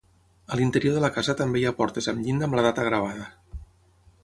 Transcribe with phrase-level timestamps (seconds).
[0.53, 3.31] A l'interior de la casa també hi ha portes amb llinda amb la data gravada.